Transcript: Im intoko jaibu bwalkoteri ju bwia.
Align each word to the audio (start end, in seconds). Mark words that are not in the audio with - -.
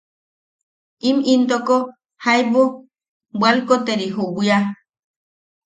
Im 1.09 1.17
intoko 1.33 1.77
jaibu 2.25 2.63
bwalkoteri 3.39 4.07
ju 4.15 4.25
bwia. 4.35 4.59